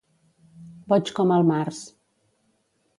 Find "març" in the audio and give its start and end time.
1.53-1.85